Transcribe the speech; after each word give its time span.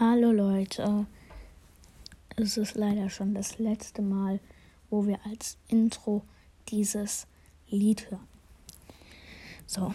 Hallo 0.00 0.32
Leute, 0.32 1.06
es 2.34 2.56
ist 2.56 2.74
leider 2.74 3.08
schon 3.10 3.32
das 3.32 3.60
letzte 3.60 4.02
Mal, 4.02 4.40
wo 4.90 5.06
wir 5.06 5.20
als 5.24 5.56
Intro 5.68 6.24
dieses 6.68 7.28
Lied 7.68 8.10
hören. 8.10 8.26
So, 9.66 9.94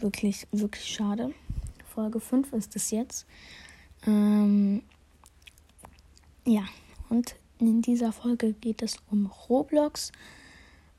wirklich, 0.00 0.46
wirklich 0.52 0.84
schade. 0.84 1.32
Folge 1.86 2.20
5 2.20 2.52
ist 2.52 2.76
es 2.76 2.90
jetzt. 2.90 3.26
Ähm, 4.06 4.82
ja, 6.44 6.66
und 7.08 7.34
in 7.58 7.80
dieser 7.80 8.12
Folge 8.12 8.52
geht 8.52 8.82
es 8.82 8.98
um 9.10 9.32
Roblox, 9.48 10.12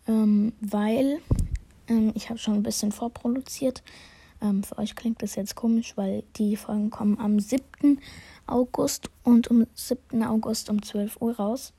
ähm, 0.08 0.54
weil 0.60 1.22
ähm, 1.88 2.14
ich 2.16 2.32
habe 2.32 2.40
schon 2.40 2.56
ein 2.56 2.64
bisschen 2.64 2.92
vorproduziert. 2.92 3.84
Ähm, 4.42 4.64
für 4.64 4.78
euch 4.78 4.96
klingt 4.96 5.22
das 5.22 5.36
jetzt 5.36 5.56
komisch, 5.56 5.98
weil 5.98 6.24
die 6.38 6.56
Folgen 6.56 6.90
kommen 6.90 7.20
am 7.20 7.40
7. 7.40 8.00
August 8.48 9.10
und 9.24 9.50
um 9.50 9.66
7. 9.74 10.24
August 10.24 10.70
um 10.70 10.82
12 10.82 11.22
Uhr 11.22 11.36
raus. 11.36 11.74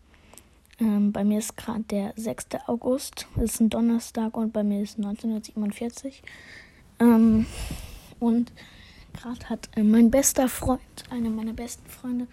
Ähm, 0.79 1.13
bei 1.13 1.25
mir 1.25 1.39
ist 1.39 1.57
gerade 1.57 1.83
der 1.83 2.13
6. 2.17 2.47
August, 2.67 3.27
das 3.37 3.53
ist 3.53 3.61
ein 3.61 3.71
Donnerstag 3.71 4.37
und 4.37 4.53
bei 4.53 4.63
mir 4.63 4.83
ist 4.83 4.97
1947. 4.97 6.23
Ähm, 7.01 7.47
und 8.19 8.53
gerade 9.13 9.49
hat 9.49 9.69
äh, 9.77 9.83
mein 9.83 10.11
bester 10.11 10.49
Freund, 10.49 10.81
einer 11.11 11.31
meiner 11.31 11.53
besten 11.53 11.89
Freunde, 11.89 12.27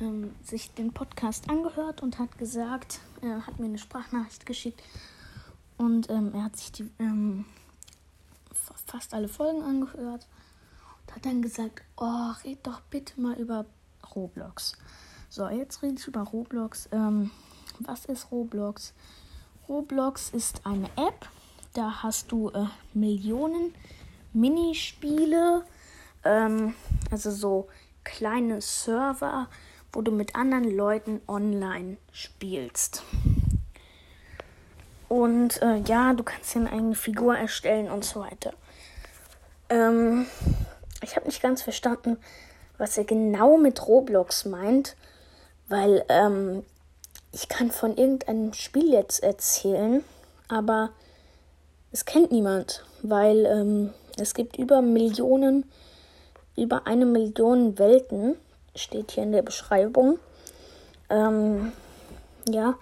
ähm, 0.00 0.32
sich 0.42 0.72
den 0.72 0.92
Podcast 0.92 1.48
angehört 1.48 2.02
und 2.02 2.18
hat 2.18 2.38
gesagt, 2.38 3.00
er 3.22 3.46
hat 3.46 3.58
mir 3.58 3.66
eine 3.66 3.78
Sprachnachricht 3.78 4.46
geschickt 4.46 4.82
und 5.76 6.10
ähm, 6.10 6.32
er 6.34 6.44
hat 6.44 6.56
sich 6.56 6.72
die 6.72 6.90
ähm, 6.98 7.44
fast 8.94 9.12
alle 9.12 9.26
Folgen 9.26 9.60
angehört 9.62 10.28
und 11.00 11.16
hat 11.16 11.26
dann 11.26 11.42
gesagt, 11.42 11.82
oh, 11.96 12.30
red 12.44 12.64
doch 12.64 12.80
bitte 12.90 13.20
mal 13.20 13.34
über 13.34 13.66
Roblox. 14.14 14.78
So, 15.28 15.48
jetzt 15.48 15.82
rede 15.82 15.96
ich 15.98 16.06
über 16.06 16.20
Roblox. 16.20 16.88
Ähm, 16.92 17.32
was 17.80 18.04
ist 18.04 18.30
Roblox? 18.30 18.94
Roblox 19.68 20.30
ist 20.30 20.64
eine 20.64 20.86
App, 20.94 21.28
da 21.72 22.04
hast 22.04 22.30
du 22.30 22.50
äh, 22.50 22.66
Millionen 22.92 23.74
Minispiele, 24.32 25.64
ähm, 26.22 26.74
also 27.10 27.32
so 27.32 27.66
kleine 28.04 28.60
Server, 28.60 29.48
wo 29.92 30.02
du 30.02 30.12
mit 30.12 30.36
anderen 30.36 30.70
Leuten 30.70 31.20
online 31.26 31.96
spielst. 32.12 33.02
Und 35.08 35.60
äh, 35.62 35.78
ja, 35.78 36.14
du 36.14 36.22
kannst 36.22 36.54
dir 36.54 36.60
eine 36.60 36.70
eigene 36.70 36.94
Figur 36.94 37.36
erstellen 37.36 37.90
und 37.90 38.04
so 38.04 38.20
weiter. 38.20 38.52
Ähm, 39.68 40.26
ich 41.02 41.16
habe 41.16 41.26
nicht 41.26 41.42
ganz 41.42 41.62
verstanden, 41.62 42.18
was 42.78 42.98
er 42.98 43.04
genau 43.04 43.56
mit 43.56 43.86
Roblox 43.86 44.44
meint, 44.44 44.96
weil 45.68 46.04
ähm, 46.08 46.64
ich 47.32 47.48
kann 47.48 47.70
von 47.70 47.96
irgendeinem 47.96 48.52
Spiel 48.52 48.92
jetzt 48.92 49.22
erzählen, 49.22 50.04
aber 50.48 50.90
es 51.92 52.04
kennt 52.04 52.32
niemand, 52.32 52.84
weil 53.02 53.46
ähm, 53.46 53.94
es 54.18 54.34
gibt 54.34 54.56
über 54.56 54.82
Millionen, 54.82 55.64
über 56.56 56.86
eine 56.86 57.06
Million 57.06 57.78
Welten, 57.78 58.36
steht 58.76 59.12
hier 59.12 59.22
in 59.22 59.32
der 59.32 59.42
Beschreibung. 59.42 60.18
Ähm, 61.10 61.72
ja, 62.48 62.74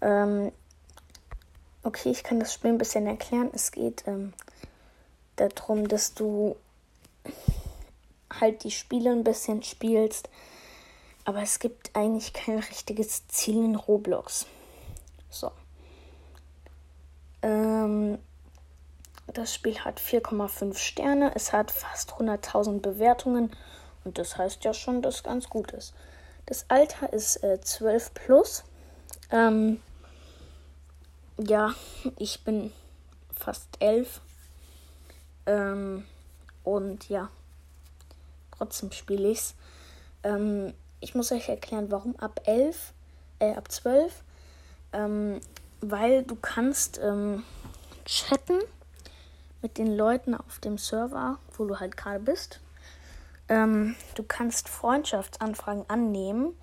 ähm, 0.00 0.52
okay, 1.82 2.10
ich 2.10 2.24
kann 2.24 2.40
das 2.40 2.52
Spiel 2.52 2.70
ein 2.70 2.78
bisschen 2.78 3.06
erklären. 3.06 3.50
Es 3.52 3.72
geht 3.72 4.04
ähm, 4.06 4.32
darum, 5.48 5.88
dass 5.88 6.14
du 6.14 6.56
halt 8.40 8.64
die 8.64 8.70
Spiele 8.70 9.10
ein 9.10 9.24
bisschen 9.24 9.62
spielst. 9.62 10.28
Aber 11.24 11.42
es 11.42 11.58
gibt 11.58 11.94
eigentlich 11.94 12.32
kein 12.32 12.58
richtiges 12.58 13.28
Ziel 13.28 13.64
in 13.64 13.76
Roblox. 13.76 14.46
So. 15.30 15.52
Ähm, 17.42 18.18
das 19.28 19.54
Spiel 19.54 19.78
hat 19.78 20.00
4,5 20.00 20.76
Sterne. 20.76 21.32
Es 21.34 21.52
hat 21.52 21.70
fast 21.70 22.14
100.000 22.14 22.80
Bewertungen. 22.80 23.50
Und 24.04 24.18
das 24.18 24.36
heißt 24.36 24.64
ja 24.64 24.74
schon, 24.74 25.00
dass 25.00 25.16
es 25.16 25.22
ganz 25.22 25.48
gut 25.48 25.70
ist. 25.72 25.94
Das 26.46 26.66
Alter 26.68 27.12
ist 27.12 27.42
äh, 27.44 27.60
12 27.60 28.14
plus. 28.14 28.64
Ähm, 29.30 29.80
ja, 31.38 31.74
ich 32.18 32.42
bin 32.42 32.72
fast 33.34 33.68
11. 33.80 34.20
Ähm, 35.46 36.04
und 36.64 37.08
ja, 37.08 37.28
trotzdem 38.56 38.92
spiele 38.92 39.28
ich 39.28 39.38
es. 39.38 39.54
Ähm, 40.22 40.74
ich 41.00 41.14
muss 41.14 41.32
euch 41.32 41.48
erklären, 41.48 41.90
warum 41.90 42.16
ab 42.16 42.40
11, 42.44 42.92
äh, 43.40 43.54
ab 43.54 43.70
12. 43.70 44.22
Ähm, 44.92 45.40
weil 45.80 46.22
du 46.22 46.36
kannst 46.36 47.00
ähm, 47.02 47.42
chatten 48.04 48.58
mit 49.62 49.78
den 49.78 49.96
Leuten 49.96 50.34
auf 50.34 50.58
dem 50.60 50.78
Server, 50.78 51.38
wo 51.56 51.64
du 51.64 51.80
halt 51.80 51.96
gerade 51.96 52.20
bist. 52.20 52.60
Ähm, 53.48 53.96
du 54.14 54.22
kannst 54.22 54.68
Freundschaftsanfragen 54.68 55.84
annehmen 55.88 56.56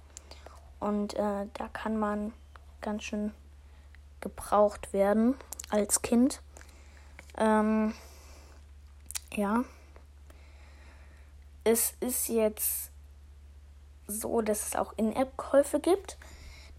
und 0.80 1.14
äh, 1.16 1.48
da 1.54 1.68
kann 1.74 1.98
man 1.98 2.34
ganz 2.82 3.04
schön 3.04 3.32
gebraucht 4.22 4.94
werden 4.94 5.36
als 5.70 6.02
Kind. 6.02 6.42
Ähm, 7.38 7.94
ja. 9.40 9.64
Es 11.64 11.94
ist 12.00 12.28
jetzt 12.28 12.92
so, 14.08 14.42
dass 14.42 14.68
es 14.68 14.76
auch 14.76 14.94
In-App-Käufe 14.98 15.80
gibt, 15.80 16.18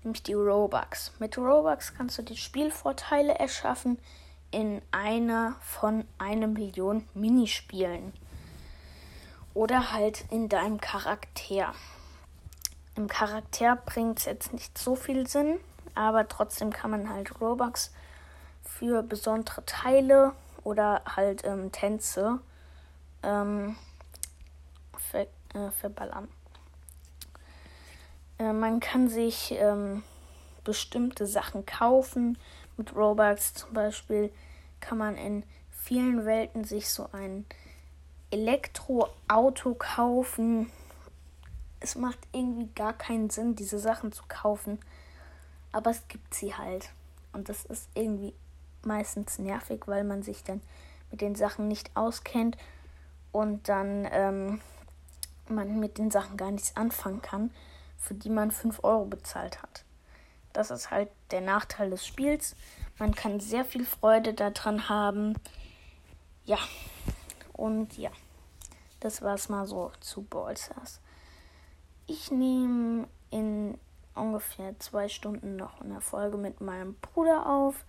nämlich 0.02 0.22
die 0.22 0.34
Robux. 0.34 1.12
Mit 1.18 1.38
Robux 1.38 1.94
kannst 1.94 2.18
du 2.18 2.22
die 2.22 2.36
Spielvorteile 2.36 3.34
erschaffen 3.38 3.98
in 4.50 4.82
einer 4.90 5.56
von 5.60 6.04
einer 6.18 6.48
Million 6.48 7.08
Minispielen. 7.14 8.12
Oder 9.54 9.92
halt 9.92 10.24
in 10.30 10.48
deinem 10.48 10.80
Charakter. 10.80 11.74
Im 12.96 13.08
Charakter 13.08 13.76
bringt 13.76 14.18
es 14.18 14.24
jetzt 14.24 14.52
nicht 14.52 14.76
so 14.76 14.96
viel 14.96 15.26
Sinn, 15.26 15.58
aber 15.94 16.28
trotzdem 16.28 16.72
kann 16.72 16.90
man 16.90 17.08
halt 17.08 17.40
Robux 17.40 17.92
für 18.62 19.02
besondere 19.02 19.64
Teile 19.64 20.32
oder 20.64 21.02
halt 21.16 21.44
ähm, 21.44 21.72
Tänze 21.72 22.40
ähm, 23.22 23.76
ver, 24.96 25.26
äh, 25.54 25.70
verballern. 25.70 26.28
Äh, 28.38 28.52
man 28.52 28.80
kann 28.80 29.08
sich 29.08 29.52
ähm, 29.52 30.02
bestimmte 30.64 31.26
Sachen 31.26 31.66
kaufen. 31.66 32.38
Mit 32.76 32.94
Robux 32.94 33.54
zum 33.54 33.72
Beispiel 33.72 34.32
kann 34.80 34.98
man 34.98 35.16
in 35.16 35.44
vielen 35.70 36.24
Welten 36.24 36.64
sich 36.64 36.88
so 36.88 37.08
ein 37.12 37.44
Elektroauto 38.30 39.74
kaufen. 39.74 40.70
Es 41.80 41.96
macht 41.96 42.18
irgendwie 42.32 42.68
gar 42.74 42.92
keinen 42.92 43.30
Sinn, 43.30 43.56
diese 43.56 43.78
Sachen 43.78 44.12
zu 44.12 44.22
kaufen. 44.28 44.78
Aber 45.72 45.90
es 45.90 46.06
gibt 46.08 46.34
sie 46.34 46.54
halt. 46.54 46.90
Und 47.32 47.48
das 47.48 47.64
ist 47.66 47.88
irgendwie 47.94 48.34
meistens 48.82 49.38
nervig, 49.38 49.82
weil 49.86 50.04
man 50.04 50.22
sich 50.22 50.42
dann 50.42 50.60
mit 51.10 51.20
den 51.20 51.34
Sachen 51.34 51.68
nicht 51.68 51.90
auskennt 51.94 52.56
und 53.32 53.68
dann 53.68 54.08
ähm, 54.10 54.60
man 55.48 55.78
mit 55.78 55.98
den 55.98 56.10
Sachen 56.10 56.36
gar 56.36 56.50
nichts 56.50 56.76
anfangen 56.76 57.22
kann, 57.22 57.50
für 57.96 58.14
die 58.14 58.30
man 58.30 58.50
5 58.50 58.82
Euro 58.82 59.04
bezahlt 59.04 59.62
hat. 59.62 59.84
Das 60.52 60.70
ist 60.70 60.90
halt 60.90 61.10
der 61.30 61.40
Nachteil 61.40 61.90
des 61.90 62.06
Spiels. 62.06 62.56
Man 62.98 63.14
kann 63.14 63.40
sehr 63.40 63.64
viel 63.64 63.84
Freude 63.84 64.34
daran 64.34 64.88
haben. 64.88 65.34
Ja, 66.44 66.58
und 67.52 67.96
ja, 67.98 68.10
das 69.00 69.22
war 69.22 69.34
es 69.34 69.48
mal 69.48 69.66
so 69.66 69.92
zu 70.00 70.22
Ballstars. 70.22 71.00
Ich 72.06 72.30
nehme 72.30 73.06
in 73.30 73.78
ungefähr 74.14 74.78
zwei 74.80 75.08
Stunden 75.08 75.56
noch 75.56 75.80
eine 75.80 76.00
Folge 76.00 76.36
mit 76.36 76.60
meinem 76.60 76.94
Bruder 76.94 77.46
auf. 77.46 77.84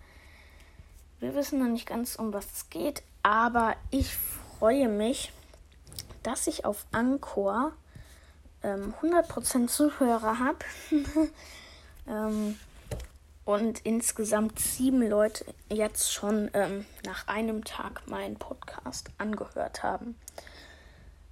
Wir 1.18 1.34
wissen 1.34 1.58
noch 1.58 1.68
nicht 1.68 1.86
ganz, 1.86 2.16
um 2.16 2.32
was 2.32 2.46
es 2.52 2.70
geht, 2.70 3.02
aber 3.22 3.76
ich 3.90 4.16
freue 4.62 4.86
mich, 4.86 5.32
dass 6.22 6.46
ich 6.46 6.64
auf 6.64 6.86
Anchor 6.92 7.72
ähm, 8.62 8.94
100% 9.02 9.66
Zuhörer 9.66 10.38
habe. 10.38 10.58
ähm, 12.06 12.56
und 13.44 13.80
insgesamt 13.80 14.60
sieben 14.60 15.02
Leute 15.02 15.44
jetzt 15.68 16.12
schon 16.12 16.48
ähm, 16.54 16.86
nach 17.04 17.26
einem 17.26 17.64
Tag 17.64 18.06
meinen 18.06 18.36
Podcast 18.36 19.10
angehört 19.18 19.82
haben. 19.82 20.14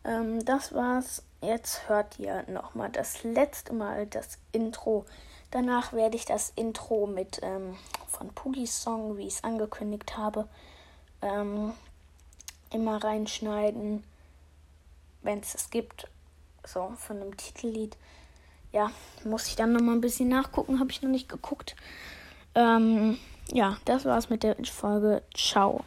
Ähm, 0.02 0.44
das 0.44 0.74
war's. 0.74 1.22
Jetzt 1.40 1.88
hört 1.88 2.18
ihr 2.18 2.42
nochmal 2.48 2.90
das 2.90 3.22
letzte 3.22 3.74
Mal 3.74 4.08
das 4.08 4.38
Intro 4.50 5.06
Danach 5.52 5.92
werde 5.92 6.16
ich 6.16 6.24
das 6.24 6.52
Intro 6.56 7.06
mit 7.06 7.38
ähm, 7.44 7.76
von 8.08 8.30
Pugis 8.30 8.82
Song, 8.82 9.18
wie 9.18 9.28
ich 9.28 9.34
es 9.34 9.44
angekündigt 9.44 10.16
habe, 10.16 10.48
ähm, 11.22 11.74
immer 12.72 13.02
reinschneiden, 13.02 14.04
wenn 15.22 15.40
es 15.40 15.54
es 15.54 15.70
gibt. 15.70 16.08
So, 16.64 16.92
von 16.96 17.20
dem 17.20 17.36
Titellied. 17.36 17.96
Ja, 18.72 18.90
muss 19.24 19.48
ich 19.48 19.56
dann 19.56 19.72
nochmal 19.72 19.96
ein 19.96 20.00
bisschen 20.00 20.28
nachgucken, 20.28 20.78
habe 20.78 20.90
ich 20.90 21.02
noch 21.02 21.10
nicht 21.10 21.28
geguckt. 21.28 21.74
Ähm, 22.54 23.18
ja, 23.52 23.78
das 23.84 24.04
war's 24.04 24.30
mit 24.30 24.42
der 24.42 24.56
Folge. 24.64 25.22
Ciao. 25.34 25.84